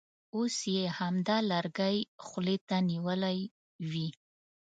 اوس 0.35 0.55
یې 0.75 0.83
همدا 0.99 1.37
لرګی 1.51 1.97
خولې 2.25 2.57
ته 2.67 2.77
نیولی 2.89 3.39
وي. 3.91 4.07